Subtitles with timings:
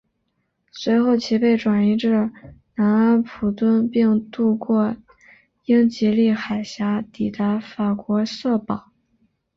[0.71, 2.09] 随后其被转移至
[2.73, 4.97] 南安普敦并渡过
[5.65, 8.91] 英吉利海峡抵达法国瑟堡。